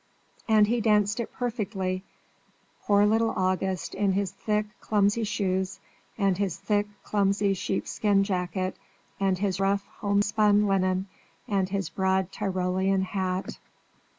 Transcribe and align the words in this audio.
And 0.49 0.65
he 0.65 0.81
danced 0.81 1.19
it 1.19 1.31
perfectly 1.31 2.03
poor 2.85 3.05
little 3.05 3.29
August 3.37 3.93
in 3.93 4.13
his 4.13 4.31
thick, 4.31 4.65
clumsy 4.79 5.23
shoes, 5.23 5.79
and 6.17 6.39
his 6.39 6.57
thick, 6.57 6.87
clumsy 7.03 7.53
sheepskin 7.53 8.23
jacket, 8.23 8.77
and 9.19 9.37
his 9.37 9.59
rough 9.59 9.85
homespun 9.99 10.65
linen, 10.65 11.07
and 11.47 11.69
his 11.69 11.89
broad 11.89 12.31
Tyrolean 12.31 13.03
hat! 13.03 13.59